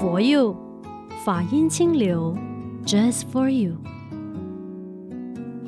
[0.00, 0.56] For you，
[1.26, 2.34] 法音清流
[2.86, 3.76] ，Just for you。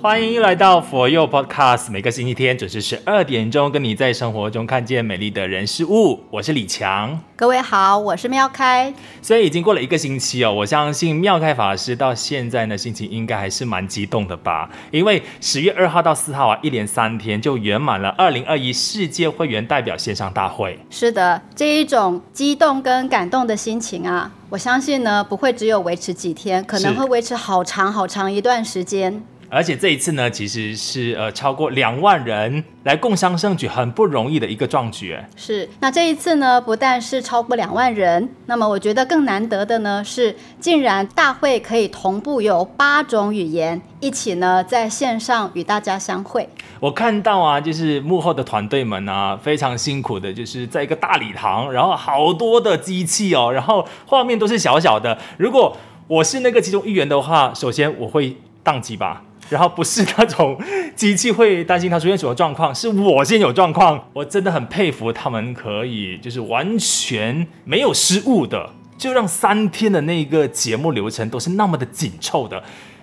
[0.02, 6.18] 欢迎来到佛佑 Podcast，每个星期天准时十二点钟，跟你在生活中看见美丽的人事物。
[6.28, 8.92] 我是李强，各位好，我是妙开。
[9.22, 14.68] 所以已经过了一个星期哦，我相信妙开法师到现在呢，心情应该还是蛮激动的吧？
[14.90, 20.76] 因为十月二号到四号啊，一连三天就圆满了二零二一世界会员代表线上大会。
[20.90, 29.22] 是的，这一种激动跟感动的心情啊，我相信呢，不会只有维持几天，可能会维持好长好长一段时间。
[29.54, 35.14] 而且这一次呢，其实是呃超过两万人来共襄盛举，很不容易的一个壮举。
[35.36, 46.48] 是，那这一次呢，不但是超过两万人，那么我觉得更难得的呢是，竟然大会可以同步有八种语言一起呢在线上与大家相会。
[46.80, 55.18] 我看到啊，就是幕后的团队们啊，非常辛苦的，就是在一个大礼堂，然后好多的机器哦，然后画面都是小小的。
[55.36, 55.76] 如果
[56.08, 59.22] 我是那个其中一员的话，首先我会宕机吧。
[59.48, 60.58] 然后不是那种
[60.96, 64.08] 机器会担心它出现什么状况，是我先有状况。
[64.12, 72.62] 我真的很佩服他们，可以就是完全没有失误的，就让三天的那个节目流程都是那么的紧凑的。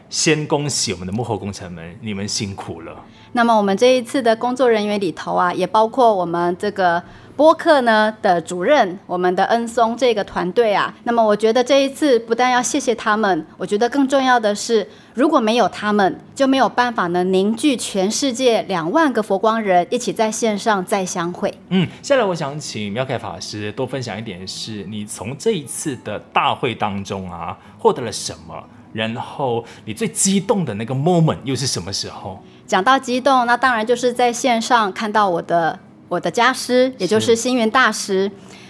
[0.09, 2.95] 先恭喜我们的幕后工程们，你们辛苦了。
[3.33, 7.03] 那么我们这一次的工作人员里头啊，也包括我们这个。
[7.39, 21.49] 播客呢的主任，我们的恩松这个团队啊，那么我觉得这一次不但要谢谢他们，我觉得更重要的是，如果没有他们，就没有办法呢凝聚全世界两万个佛光人一起在线上再相会。
[21.69, 28.61] 嗯，下来我想请妙凯法师多分享一点，是你从这一次的大会当中啊获得了什么？
[28.91, 32.43] 然后你最激动的那个 moment 又是什么时候？
[32.67, 35.79] 讲到激动，那当然就是在线上看到我的。
[36.09, 38.29] 我的家师，也就是星云大师，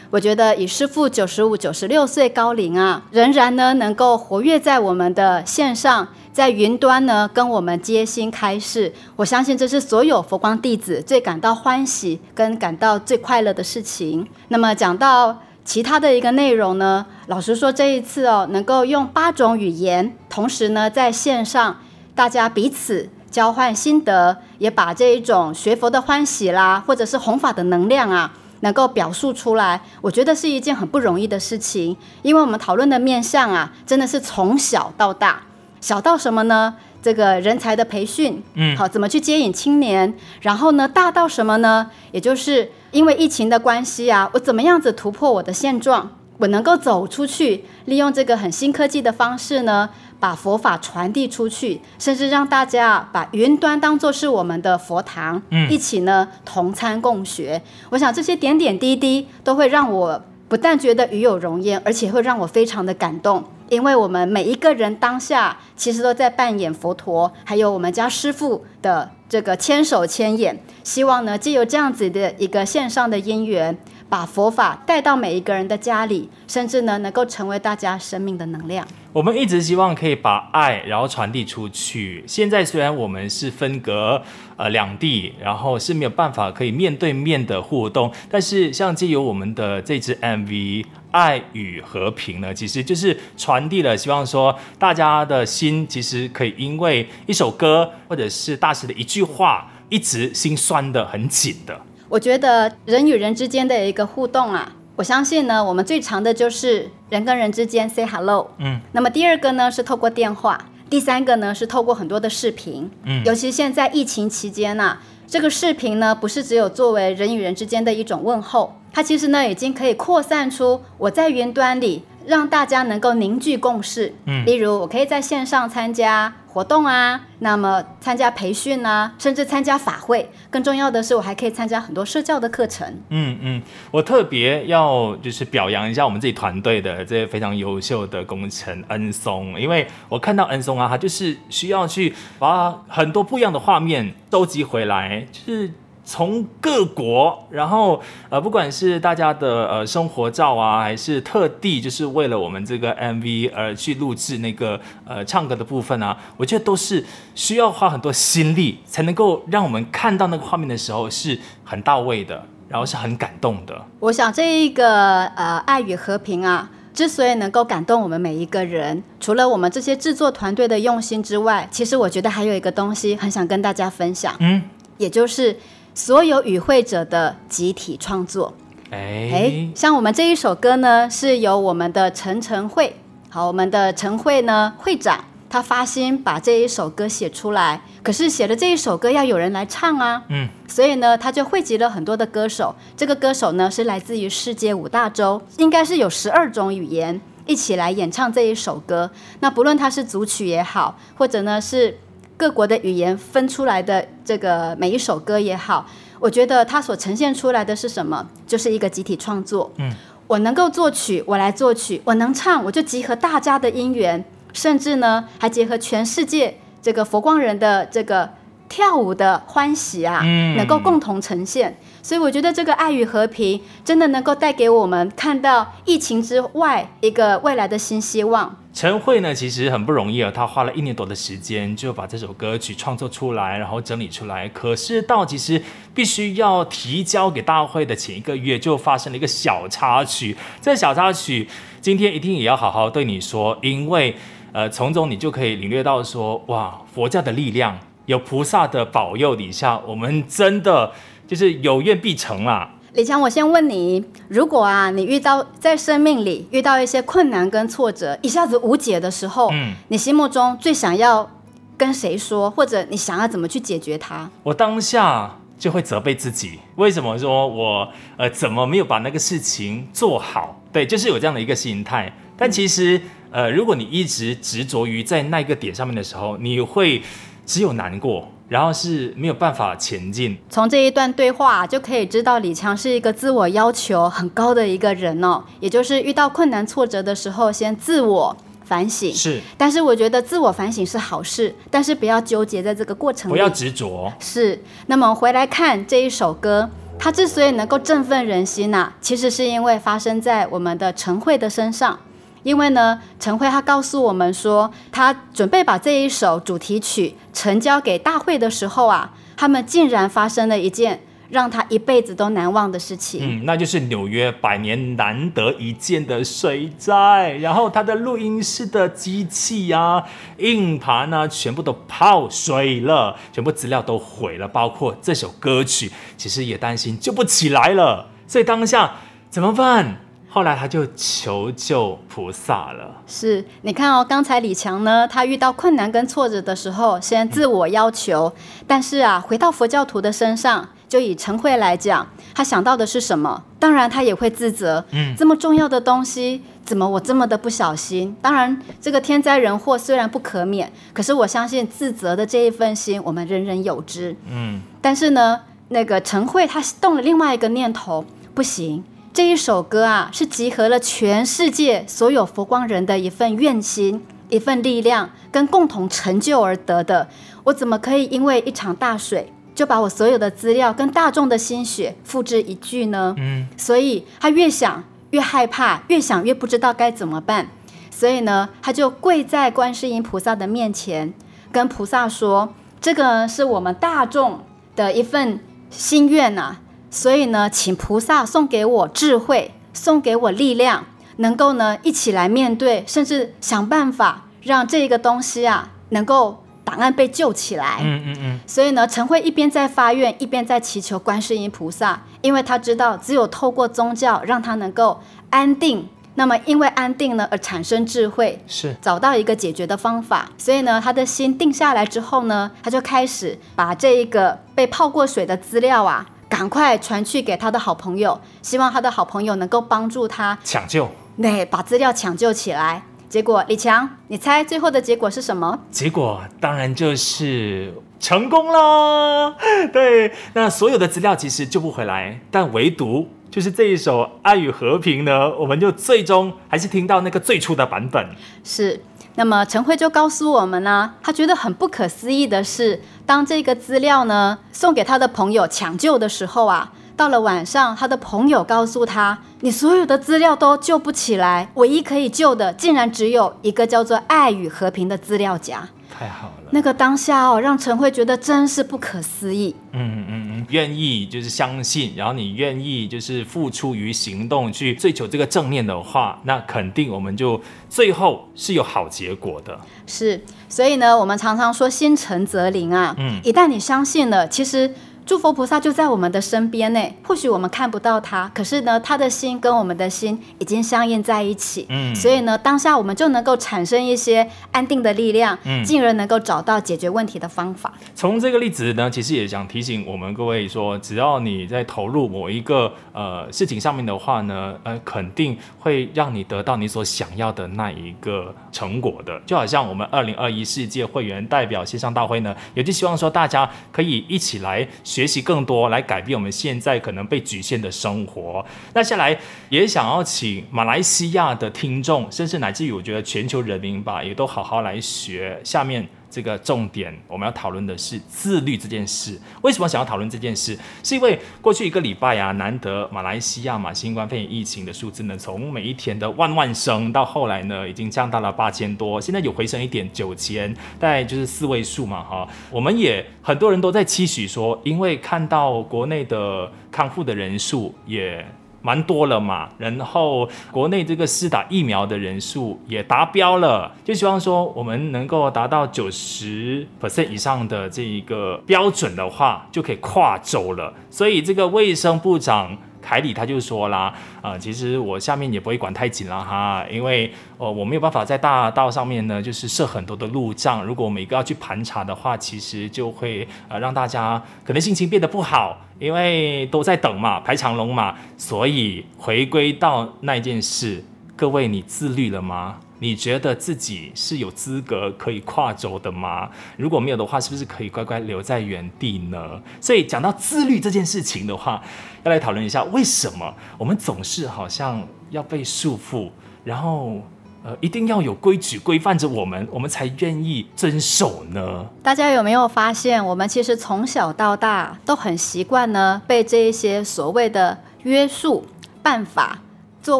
[0.09, 14.27] 我觉得以师父九十五、九十六岁高龄啊，仍然呢能够活跃在我们的线上，在云端呢跟我们接心开示，我相信这是所有佛光弟子最感到欢喜跟感到最快乐的事情。
[14.49, 21.79] 那么讲到其他的一个内容呢，老实说这一次哦，能够用八种语言，同时呢在线上，
[22.13, 23.07] 大家彼此。
[23.29, 28.31] 交换心得，也把这一种学佛的欢喜啦，或者是弘法的能量啊，
[28.61, 31.95] 能够表述出来，我觉得是一件很不容易的事情。
[32.21, 35.43] 因为我们讨论的面向啊，真的是从小到大，
[35.79, 36.75] 小到什么呢？
[37.01, 40.13] 这个人才的培训，嗯，好，怎么去接引青年？
[40.41, 41.89] 然后呢，大到什么呢？
[42.11, 46.11] 也就是因为疫情的关系啊，我怎么样子突破我的现状？
[46.39, 49.89] 我能够走出去，利用这个很新科技的方式呢，
[50.19, 57.61] 把佛法传递出去，甚至让大家把云端当做是我们的佛堂，嗯，一起呢同参共学。
[57.89, 73.77] 我想这些点点滴滴都会让我不但觉得与有荣焉，而且会让我非常的感动，因为我们每一个人当下其实都在扮演佛陀，还有我们家师父的这个千手千眼，希望呢借由这样子的一个线上的因缘，
[74.09, 78.85] 把佛法带到每一个人的家里，甚至呢能够成为大家生命的能量。
[79.11, 82.23] 我们一直希望可以把爱，然后传递出去。
[82.27, 84.21] 现在虽然我们是分隔
[84.55, 90.47] 呃两地，然后是没有办法可以面对面的互动，但是像借由我们的这支 MV
[91.09, 101.81] 《爱与和平》呢，其实就是传递了，希望说大家的心其实可以因为一首歌或者是大师的一句话，一直心酸得很紧的。
[102.07, 104.71] 我觉得人与人之间的一个互动啊。
[104.95, 108.49] 我相信呢，我们最常的就是人跟人之间 say hello。
[108.59, 110.59] 嗯，那么第二个呢是透过电话，
[110.89, 112.89] 第三个呢是透过很多的视频。
[113.03, 122.03] 嗯，尤其现在疫情期间呐、啊，这个视频呢不是只有作为人与人之间的一种问候，它其实呢已经可以扩散出我在云端里。
[122.25, 130.29] 让大家能够凝聚共识，嗯，例如我可以在线上参加活动啊，那么参加培训啊，甚至参加法会。
[130.49, 132.87] 更重要的是，我还可以参加很多社教的课程。
[133.09, 133.61] 嗯嗯，
[133.91, 145.71] 我特别要就是表扬一下我们自己团队的这些非常优秀的工程恩松，因为我看到恩松啊，他就是需要去把很多不一样的画面收集回来，就是。
[146.09, 163.79] 从各国，然后呃，不管是大家的呃生活照啊，还是特地就是为了我们这个 MV 而去录制那个呃唱歌的部分啊，我觉得都是需要花很多心力才能够让我们看到那个画面的时候是很到位的，然后是很感动的。
[163.99, 174.63] 我想这一个呃爱与和平啊，之所以能够感动我们每一个人，除了我们这些制作团队的用心之外，其实我觉得还有一个东西很想跟大家分享，嗯，
[174.97, 175.55] 也就是。
[175.93, 178.53] 所有与会者的集体创作，
[178.91, 182.95] 哎哎，像我们这一首歌呢，是由我们的陈晨慧，
[183.29, 187.81] 好，我们的陈慧呢会长，他发心把这一首歌写出来。
[188.01, 192.73] 可是写的这一首歌要有人来唱啊，嗯，所以呢，他就汇集了很多的歌手。
[192.95, 199.11] 这个歌手呢是来自于世界五大洲，应该是有十二种语言一起来演唱这一首歌。
[199.41, 201.99] 那不论他是组曲也好，或者呢是
[202.39, 205.85] 各国的语言分出来的这个每一首歌也好，
[206.21, 208.25] 我觉得它所呈现出来的是什么？
[208.47, 209.69] 就是一个集体创作。
[209.75, 209.91] 嗯，
[210.25, 216.55] 我能够作曲，我来作曲；我能唱，我就集合大家的音源，甚至呢还结合全世界。
[216.81, 218.29] 这个佛光人的这个
[218.69, 221.77] 跳舞的欢喜啊，嗯，能够共同呈现，
[222.09, 228.57] 所以我觉得这个爱与和平真的能够带给我们看到疫情之外一个未来的新希望。
[228.73, 234.49] 陈慧呢，其实很不容易啊，他花了一年多的时间就把这首歌曲创作出来，然后整理出来。
[234.49, 235.61] 可是到其实
[235.93, 240.35] 必须要提交给大会的前一个月，就发生了一个小插曲。
[240.59, 241.47] 这小插曲
[241.79, 244.15] 今天一定也要好好对你说，因为。
[244.51, 247.77] 呃，从中你就可以领略到说，哇，佛教的力量，
[248.07, 250.91] 有菩萨的保佑底下，我们真的
[251.29, 252.67] 就是有愿必成啦。
[252.93, 261.29] 李强，我先问你，如果啊，你遇到在生命里遇到一些困难跟挫折，一下子无解的时候，嗯，你心目中最想要
[261.77, 264.27] 跟谁说，或者你想要怎么去解决它？
[264.41, 267.87] 我当下就会责备自己，为什么说我
[268.17, 270.59] 呃怎么没有把那个事情做好？
[270.73, 272.97] 对，就是有这样的一个心态，但其实。
[272.97, 276.99] 嗯呃，如果你一直执着于在那个点上面的时候，你会
[277.45, 280.37] 只有难过，然后是没有办法前进。
[280.49, 285.41] 从这一段对话就可以知道，李强是一个自我要求很高的一个人哦。
[285.61, 288.35] 也就是遇到困难挫折的时候，先自我
[288.65, 289.13] 反省。
[289.13, 294.11] 是，但是我觉得自我反省是好事，但是不要纠结在这个过程里，不要执着。
[294.19, 294.61] 是。
[294.87, 301.99] 那么回来看这一首歌，它之所以能够振奋人心呐、啊，其实是因为发生在我们的陈慧的身上。
[302.43, 313.21] 因为呢，陈慧他告诉我们说，他准备把这一首主题曲呈交给大会的时候啊，他们竟然发生了一件让他一辈子都难忘的事情。
[313.21, 320.03] 嗯，那就是纽约百年难得一见的水灾，然后他的录音室的机器啊、
[320.37, 328.07] 硬盘啊，全部都泡水了，全部资料都毁了，包括这首歌曲，其实也担心救不起来了。
[328.25, 328.93] 所以当下
[329.29, 330.01] 怎么办？
[330.29, 333.01] 后来他就求救菩萨了。
[333.07, 343.43] 是，你看哦，刚才李强呢，他遇到困难跟挫折的时候，先自我要求，嗯、但是啊，回到佛教徒的身上，就以陈慧来讲，他想到的是什么？
[343.57, 348.15] 当然他也会自责，嗯，这么重要的东西，怎么我这么的不小心？
[348.21, 354.61] 当然，这个天灾人祸虽然不可免，可是我相信自责的这一份心，我们人人有之，嗯。
[354.79, 358.05] 但是呢，那个陈慧他动了另外一个念头，
[358.35, 358.83] 不行。
[359.11, 367.09] 这一首歌啊，是集合了全世界所有佛光人的一份愿心、一份力量跟共同成就而得的。
[367.45, 373.15] 我怎么可以因为一场大水，就把我所有的资料跟大众的心血付之一炬呢？
[373.17, 377.49] 嗯，所以他越想越害怕，越想越不知道该怎么办。
[377.89, 381.13] 所以呢，他就跪在观世音菩萨的面前，
[381.51, 384.41] 跟菩萨说：“这个是我们大众
[384.75, 385.39] 的一份
[385.71, 386.61] 心愿呐、啊。”
[386.91, 390.85] 所以呢，请菩萨送给我智慧，送给我力量，
[391.17, 397.79] 能够呢一起来面对，甚至想办法让这个东西啊能够档案被救起来。
[397.83, 398.39] 嗯嗯嗯。
[398.47, 404.99] 所以呢，陈慧一边在发愿，一边在祈求观世音菩萨，因为他知道只有透过宗教让他能够
[405.29, 410.27] 安定，那么因为安定呢而产生智慧，是找到一个解决的方法。
[410.39, 416.05] 所以呢，他的心定下来之后呢，他就开始把这一个被泡过水的资料啊。
[416.39, 420.89] 赶快传去给他的好朋友，希望他的好朋友能够帮助他抢救，
[421.21, 422.81] 对，把资料抢救起来。
[423.09, 425.59] 结果李强，你猜最后的结果是什么？
[425.69, 429.35] 结果当然就是成功了。
[429.73, 438.11] 对，那所有的资料其实救不回来，但唯独就是这一首《爱与和平》呢，我们就最终还是听到那个最初的版本。
[438.45, 438.81] 是。
[439.15, 455.67] 那么陈慧就告诉我们呢，他觉得很不可思议的是，当这个资料呢送给他的朋友抢救的时候啊，到了晚上，他的朋友告诉他，你所有的资料都救不起来，唯一可以救的，竟然只有一个叫做“爱与和平”的资料夹。
[455.91, 459.53] 太好了，那个当下哦，让陈慧觉得真是不可思议。
[459.73, 469.59] 嗯嗯嗯，愿意就是相信，然后你愿意就是付出于行动去追求这个正面的话，那肯定我们就最后是有好结果的。
[469.85, 472.95] 是，所以呢，我们常常说心诚则灵啊。
[472.97, 474.73] 嗯，一旦你相信了，其实
[475.09, 481.65] 诸佛菩萨就在我们的身边呢，或许我们看不到他，可是呢，他的心跟我们的心已经相应在一起。
[481.69, 487.73] 嗯，所以呢，当下我们就能够产生一些安定的力量，嗯，进而能够找到解决问题的方法。
[487.95, 499.19] 从这个例子呢，其实也想提醒我们各位说，只要你在投入某一个呃事情上面的话呢，呃，肯定会让你得到你所想要的那一个成果的。
[499.25, 504.67] 就好像我们二零二一世界会员代表线上大会呢，也就希望说大家可以一起来。
[504.83, 508.45] 学学习更多，来改变我们现在可能被局限的生活。
[508.73, 515.87] 那下来也想要请马来西亚的听众，甚至乃至于我觉得全球人民吧，也都好好来学下面。
[516.09, 519.19] 这个重点我们要讨论的是自律这件事。
[519.41, 520.57] 为什么想要讨论这件事？
[520.83, 532.27] 是因为过去一个礼拜啊，难得马来西亚嘛新冠肺炎疫情的数字呢，从每一天的万万升到后来呢，已经降到了八千多，现在有回升一点九千，大概就是四位数嘛哈。
[532.49, 538.25] 我们也很多人都在期许说，因为看到国内的康复的人数也。
[538.61, 550.73] 蛮多了嘛，然后国内这个施打疫苗的人数也达标了，就希望说我们能够达到九十 percent 以上的这一个标准的话，就可以跨州了。
[550.89, 552.57] 所以这个卫生部长。
[552.81, 560.63] 凯里他就说啦，啊，其实我下面也不会管太紧了哈，因为呃我没有办法在大道上面呢，就是设很多的路障。
[560.63, 567.95] 如果每个要去盘查的话，其实就会呃让大家可能心情变得不好，因为都在等嘛，排长龙嘛。
[568.17, 570.83] 所以回归到那件事，
[571.15, 572.57] 各位你自律了吗？
[572.81, 576.29] 你觉得自己是有资格可以跨州的吗？
[576.55, 579.19] 如果没有的话，是不是可以乖乖留在原地呢？
[579.59, 581.61] 所以讲到自律这件事情的话，
[582.03, 586.09] 要来讨论一下，为什么我们总是好像要被束缚，
[586.45, 587.01] 然后
[587.43, 591.65] 呃一定要有规矩规范着我们，我们才愿意遵守呢？
[591.83, 598.45] 大家有没有发现，我们其实从小到大都很习惯呢，被这一些所谓的约束
[598.81, 599.37] 办法
[599.81, 599.99] 作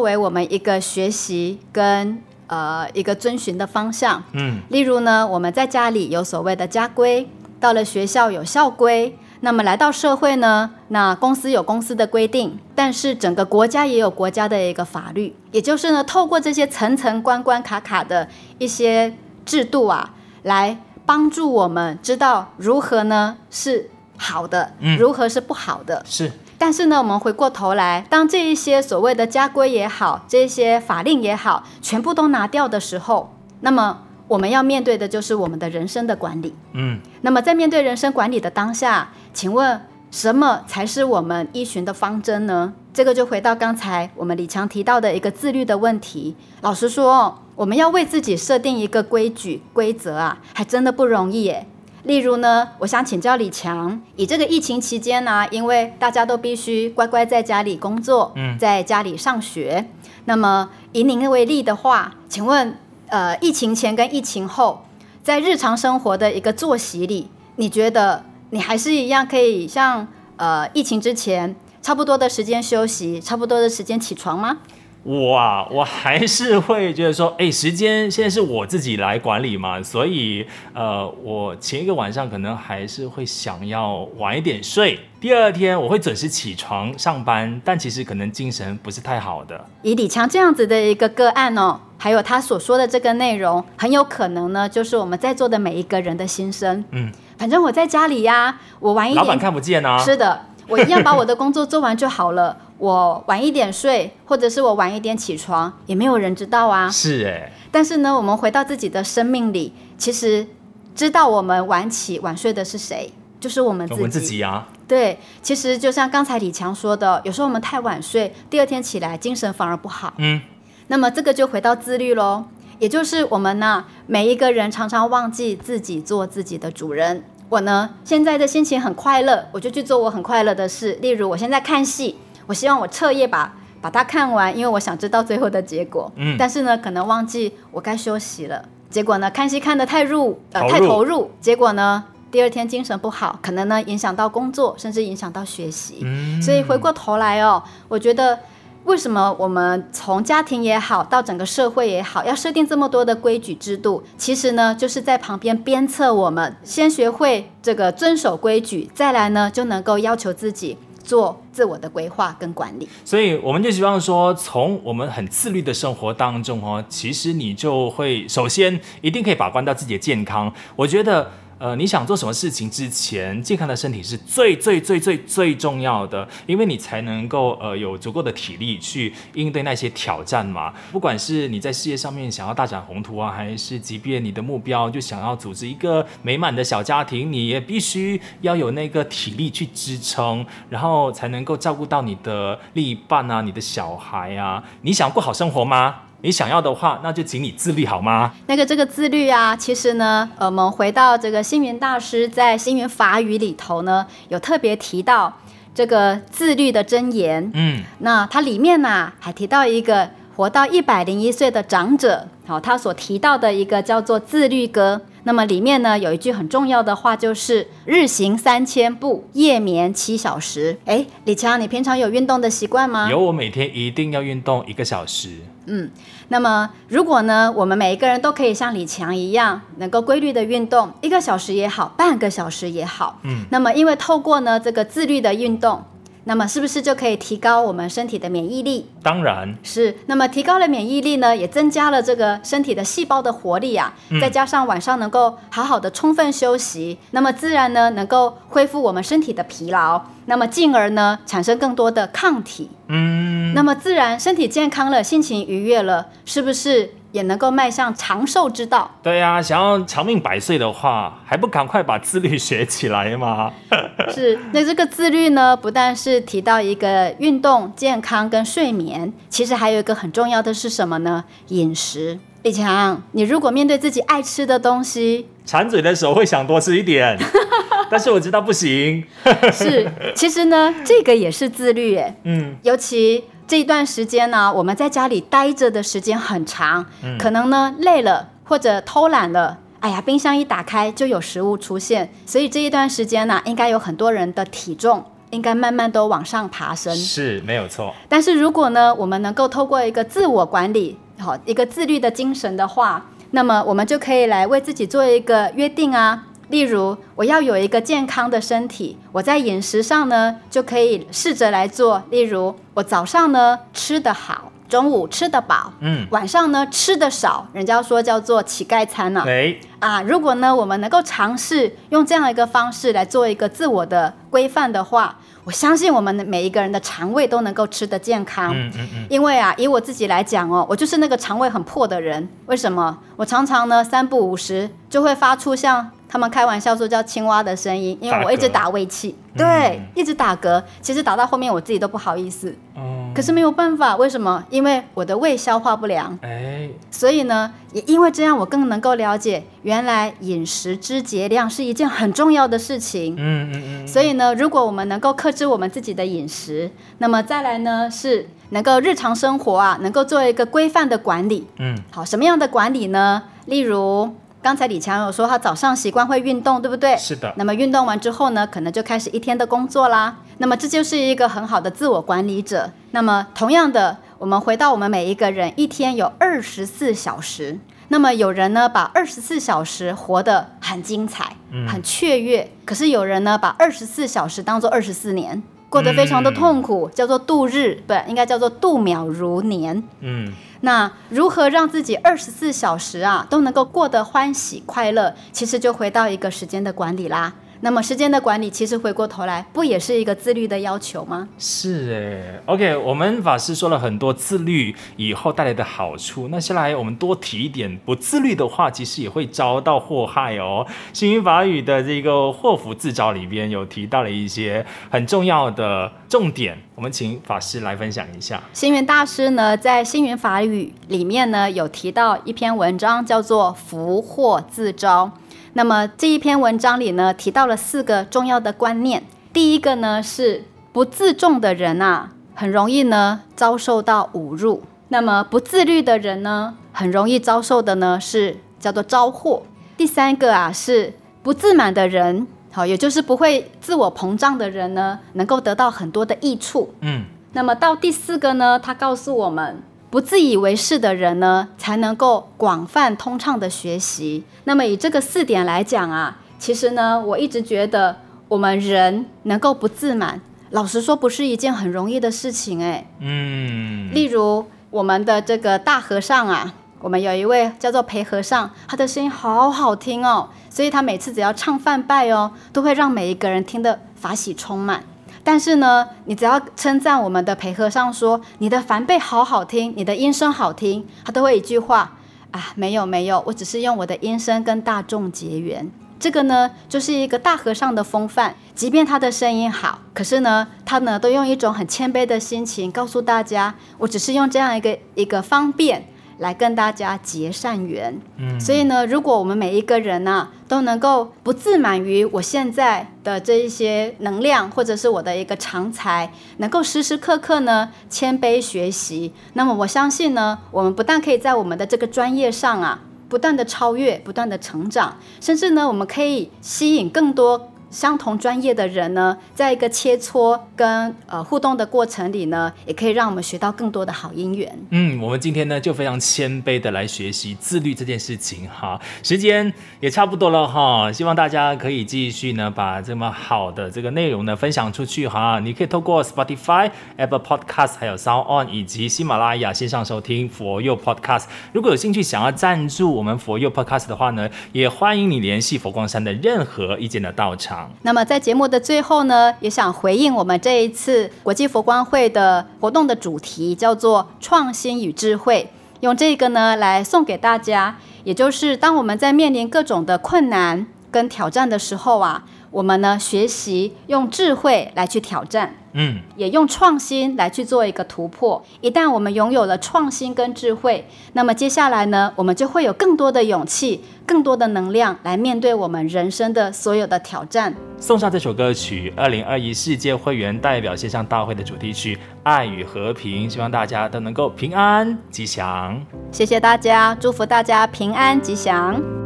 [0.00, 2.22] 为我们一个学习跟。
[2.50, 7.28] 呃，一个遵循的方向，嗯，例如呢，我们在家里有所谓的家规，
[7.60, 18.28] 到了学校有校规，那么来到社会呢，那公司有公司的规定，但是整个国家也有国家的一个法律，也就是呢，透过这些层层关关卡卡的
[18.58, 19.14] 一些
[19.46, 20.76] 制度啊，来
[21.06, 26.32] 帮助我们知道如何呢是好的，嗯，如何是不好的，是。
[26.60, 36.54] 但是呢，我们回过头来，当这一些所谓的家规也好，这些法令也好，全部都拿掉的时候，那么我们要面对的就是我们的人生的管理。
[36.74, 42.74] 嗯，那么在面对人生管理的当下，请问什么才是我们依循的方针呢？
[42.92, 46.36] 这个就回到刚才我们李强提到的一个自律的问题。
[46.60, 51.66] 老实说，我们要为自己设定一个规矩规则啊，还真的不容易耶。
[52.04, 59.86] 例如呢，我想请教李强，以这个疫情期间呢、啊，因为大家都必须乖乖在家里工作，嗯，在家里上学。
[60.24, 62.76] 那么以您为例的话，请问，
[63.08, 64.82] 呃，疫情前跟疫情后，
[65.22, 74.58] 在日常生活的一个作息里，你觉得你还是一样可以像呃疫情之前差不多的时间休息，差不多的时间起床吗？
[75.02, 89.64] 我啊，我还是会觉得说，哎，时间现在是我自己来管理嘛，所以，呃，我前一个晚上可能还是会想要晚一点睡，第二天我会准时起床上班，但其实可能精神不是太好的。
[89.82, 96.84] 以李强这样子的一个个案哦，还有他所说的这个内容，很有可能呢，就是我们在座的每一个人的心声。
[96.90, 99.96] 嗯，反正我在家里呀，我晚一点，老板看不见啊。
[99.96, 102.54] 是的，我一样把我的工作做完就好了。
[102.80, 106.90] 我晚一点睡，或者是我晚一点起床，也没有人知道啊。
[106.90, 110.46] 是哎，但是呢，我们回到自己的生命里，其实
[110.94, 114.00] 知道我们晚起晚睡的是谁，就是我们自己。
[114.00, 114.66] 我们自己啊。
[114.88, 120.14] 对，其实就像刚才李强说的，有时候我们太晚睡，第二天起来精神反而不好。
[120.16, 120.40] 嗯。
[120.86, 122.46] 那么这个就回到自律喽，
[122.78, 127.22] 也就是我们呢，每一个人常常忘记自己做自己的主人。
[127.50, 132.16] 我呢，现在的心情很快乐，我就去做我很快乐的事，例如我现在看戏。
[132.50, 136.10] 我希望我彻夜把把它看完，因为我想知道最后的结果。
[136.16, 138.64] 嗯，但是呢，可能忘记我该休息了。
[138.90, 141.30] 结果呢，看戏看得太入，呃，太投入。
[141.40, 142.02] 结果呢，
[142.32, 146.00] 第二天精神不好，可能呢影响到工作，甚至影响到学习。
[146.02, 148.36] 嗯，所以回过头来哦，我觉得
[148.82, 154.02] 为什么我们从家庭也好，到整个社会也好，要设定这么多的规矩制度？
[154.18, 160.76] 其实呢，就是在旁边鞭策我们，先学会这个遵守规矩，再来呢就能够要求自己。
[161.10, 170.52] 做自我的规划跟管理，所以我们就希望说，从我们很自律的生活当中哦，其实你就会首先一定可以把关到自己的健康。
[170.76, 171.28] 我觉得，
[171.60, 180.72] 呃，你想做什么事情之前，健康的身体是最最最最最重要的，因为你才能够呃有足够的体力去应对那些挑战嘛。
[180.90, 194.64] 不管是你在事业上面想要大展宏图啊，还是即便你的目标就想要组织一个美满的小家庭，你也必须要有那个体力去支撑，然后才能够照顾到你的另一半啊，你的小孩啊。
[194.80, 195.94] 你想过好生活吗？
[196.22, 198.32] 你想要的话，那就请你自律好吗？
[198.46, 205.32] 那个这个自律啊，其实呢，呃，我们回到这个星云大师在星云法语里头呢，有特别提到
[205.74, 207.50] 这个自律的箴言。
[207.54, 215.00] 嗯，那它里面呢、啊、还提到一个活到一百零一岁的长者，好，他所提到的一个叫做自律歌。
[215.24, 220.78] 那么里面呢有一句很重要的话，就是日行三千步，夜眠七小时。
[220.86, 223.08] 哎，李强，你平常有运动的习惯吗？
[223.10, 225.40] 有，我每天一定要运动一个小时。
[225.66, 225.90] 嗯，
[226.28, 235.84] 那么如果呢，我们每一个人都可以像李强一样，能够规律的运动一个小时也好，半个小时也好，嗯，那么因为透过呢这个自律的运动。
[236.24, 238.86] 那么是不是就可以提高我们身体的免疫力？
[239.02, 239.96] 当然是。
[240.06, 243.94] 那么提高了免疫力呢，也增加了这个身体的细胞的活力啊。
[244.10, 252.70] 嗯、再加上晚上能够好好的充分休息，那么自然呢能够恢复我们身体的疲劳，那么进而呢产生更多的抗体。
[252.88, 253.54] 嗯。
[253.54, 256.94] 那么自然身体健康了，心情愉悦了，是不是？
[257.12, 258.90] 也能够迈向长寿之道。
[259.02, 263.52] 对呀、啊，想要长命百岁的话，还不赶快把自律学起来吗？
[264.12, 271.24] 是，那这个自律呢，不但是提到一个运动、健康跟睡眠，其实还有一个很重要的是什么呢？
[271.48, 272.18] 饮食。
[272.42, 277.18] 李强，你如果面对自己爱吃的东西，馋嘴的时候会想多吃一点，
[277.90, 279.04] 但是我知道不行。
[279.52, 279.86] 是，
[280.16, 282.14] 其实呢，这个也是自律诶。
[282.24, 283.24] 嗯，尤其。
[283.50, 297.92] 这一段时间呢，我们在家里待着的时间很长，嗯、可能呢累了或者偷懒了，哎呀，冰箱一打开就有食物出现，所以这一段时间呢，应该有很多人的体重应该慢慢都往上爬升，是没有错。
[298.08, 306.26] 但是如果呢，我们能够透过一个自我管理，好一个自律的精神的话，那么我们就可以来为自己做一个约定啊。
[306.50, 312.02] 例如，我要有一个健康的身体，我在饮食上呢就可以试着来做。
[312.10, 319.24] 例如，我早上呢吃得好，中午吃得饱，嗯，晚上呢吃得少，人家说叫做乞丐餐呢、啊。
[319.24, 328.52] 对啊，如果呢我们能够尝试用这样一个方式来做一个自我的规范的话，我相信我们的每一个人的肠胃都能够吃得健康。
[328.52, 329.06] 嗯嗯嗯。
[329.08, 332.28] 因为啊，以我自己来讲哦，我就是那个肠胃很破的人。
[332.46, 332.98] 为什么？
[333.14, 335.92] 我常常呢三不五时就会发出像。
[336.12, 340.60] 他们开玩笑说叫青蛙的声音，因为我一直打胃气，对，嗯、一直打嗝。
[340.82, 344.44] 其实打到后面我自己都不好意思，嗯、可是没有办法，为什么？
[344.50, 346.18] 因为我的胃消化不良。
[346.22, 353.14] 哎，所以呢，也因为这样，我更能够了解，原来饮食之节量是一件很重要的事情。
[353.16, 353.86] 嗯嗯嗯。
[353.86, 356.68] 所以呢，如果我们能够克制我们自己的饮食，
[356.98, 361.46] 那么再来呢，是能够日常生活啊，能够做一个规范的管理。
[361.60, 363.22] 嗯，好，什么样的管理呢？
[363.46, 364.12] 例如。
[364.42, 366.96] 刚才李强有说他早上习惯会运动，对不对？
[366.96, 367.32] 是的。
[367.36, 370.16] 那么运动完之后呢，可能就开始一天的工作啦。
[370.38, 372.70] 那么这就是一个很好的自我管理者。
[372.92, 377.58] 那么同样的，我们回到我们每一个人一天有二十四小时。
[377.88, 382.50] 那么有人呢，把二十四小时活得很精彩，嗯、很雀跃。
[382.64, 389.82] 可是有人呢，把二十四小时当做二十四年，过得非常的痛苦，嗯、叫做度日，不，应该叫做度秒如年。
[390.00, 390.30] 嗯。
[390.62, 395.14] 那如何让自己二十四小时啊都能够过得欢喜快乐？
[395.32, 397.32] 其实就回到一个时间的管理啦。
[397.62, 401.28] 那么时间的管理，其实回过头来，不也是一个自律的要求吗？
[401.38, 406.28] 是哎，OK，我们法师说了很多自律以后带来的好处。
[406.28, 410.66] 那下来我们多提一点，不自律的话，其实也会遭到祸害哦。
[410.94, 418.42] 星云法语的这个祸福自招里边有提到了一些很重要的重点，我们请法师来分享一下。
[418.54, 425.12] 星云大师呢，在星云法语里面呢，有提到一篇文章，叫做《福祸自招》。
[425.54, 429.02] 那么这一篇文章里呢，提到了四个重要的观念。
[429.32, 434.62] 第一个呢是不自重的人啊，很容易呢遭受到侮辱。
[434.88, 439.42] 那么不自律的人呢，很容易遭受的呢是叫做招祸。
[439.76, 446.74] 第三个啊是不自满的人，好，也就是不会自我膨胀的人呢，能够得到很多的益处。
[446.80, 447.04] 嗯。
[447.32, 449.62] 那么到第四个呢，他告诉我们。
[449.90, 454.22] 不自以为是的人呢，才能够广泛通畅的学习。
[454.44, 457.96] 那么以这个四点来讲啊，其实呢，我一直觉得
[458.28, 462.86] 我们人能够不自满，老实说不是一件很容易的事情诶。
[463.00, 463.92] 嗯。
[463.92, 474.84] 例如我们的这个大和尚啊，我们有一位叫做裴和尚，他的声音好好听哦，所以他每次只要唱饭拜哦，都会让每一个人听得法喜充满。
[475.22, 481.96] 但是呢，你只要称赞我们的陪和尚说你的梵呗好好听，你的音声好听，他都会一句话
[482.30, 485.70] 啊，没有没有，我只是用我的音声跟大众结缘。
[485.98, 488.34] 这个呢，就是一个大和尚的风范。
[488.54, 495.86] 即便他的声音好，可是呢，他呢都用一种很谦卑的心情告诉大家，我只是用这样一个一个方便。
[496.20, 517.49] 来跟大家结善缘，嗯，所以呢，如果我们每一个人呢、啊、都能够不自满于我现在的这一些能量，或者是我的一个长才，能够时时刻刻呢谦卑学习，那么我相信呢，我们不但可以在我们的这个专业上啊不断的超越，不断的成长，甚至呢，我们可以吸引更多。
[517.70, 524.52] 相同专业的人呢，在一个切磋跟呃互动的过程里呢，也可以让我们学到更多的好姻缘。
[524.70, 528.80] 嗯，我们今天呢就非常谦卑的来学习自律这件事情哈。
[529.02, 535.38] 时间也差不多了哈，希望大家可以继续呢把这么好的这个内容呢分享出去哈。
[535.38, 541.26] 你可以透过 Spotify、Apple Podcast 还有 Sound On 以及喜马拉雅线上收听佛佑 Podcast。
[541.52, 547.59] 如果有兴趣想要赞助我们佛佑 Podcast 的话呢，也欢迎你联系佛光山的任何一间的道场。
[547.82, 557.76] 那么在节目的最后呢，也想回应我们这一次国际佛光会的活动的主题，叫做“创新与智慧”，用这个呢来送给大家。
[558.04, 565.54] 也就是当我们在面临各种的困难跟挑战的时候啊，我们呢学习用智慧来去挑战。
[565.72, 568.42] 嗯，也用创新来去做一个突破。
[568.60, 577.54] 一旦我们拥有了创新跟智慧，那么接下来呢，我们就会有更多的勇气、更多的能量来面对我们人生的所有的挑战。
[577.78, 585.80] 送上这首歌曲，二零二一世界会员代表线上大会的主题曲《爱与和平》，希望大家都能够平安吉祥。
[586.12, 588.99] 谢谢大家，祝福大家平安吉祥。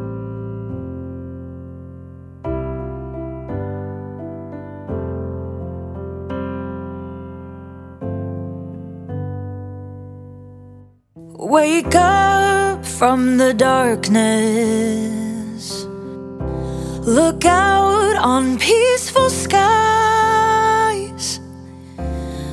[11.53, 14.25] Wake up from the darkness.
[17.05, 19.69] Look out on peaceful skies.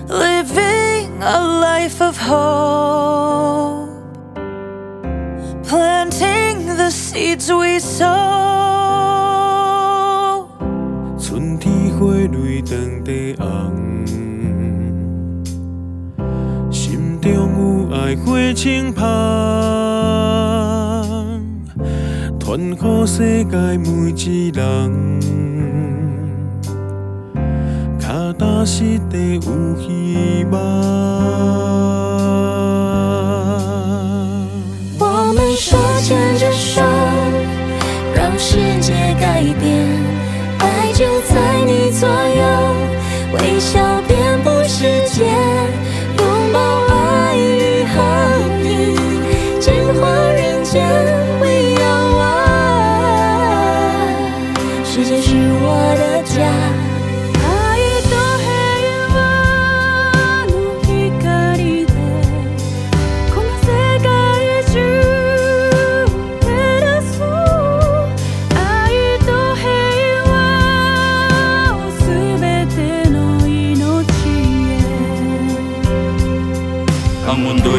[0.08, 3.90] Living a life of hope.
[5.64, 8.36] Planting the seeds we sow.
[11.18, 13.89] 春天花蕊长地红。
[17.93, 19.03] 爱花盛放，
[22.39, 25.19] 传给世界每一人，
[27.99, 29.41] 脚踏实地有
[29.77, 31.40] 希望。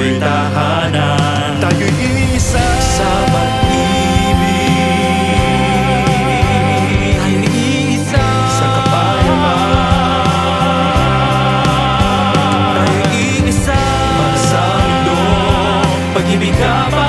[0.02, 1.62] tayo'y tahanan.
[1.62, 2.66] Tayo'y isa
[2.98, 4.74] sa pag-ibig.
[7.46, 9.86] Isa sa kapayapaan.
[12.82, 13.46] Tayo'y
[16.18, 17.01] Pag-ibig ka pa